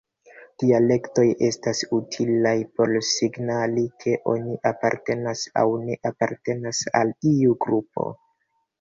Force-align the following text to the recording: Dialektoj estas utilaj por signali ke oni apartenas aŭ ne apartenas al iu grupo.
Dialektoj 0.61 1.25
estas 1.47 1.81
utilaj 1.97 2.55
por 2.79 2.95
signali 3.11 3.85
ke 4.07 4.17
oni 4.35 4.59
apartenas 4.73 5.47
aŭ 5.65 5.69
ne 5.87 6.03
apartenas 6.15 6.85
al 7.05 7.17
iu 7.37 7.59
grupo. 7.71 8.13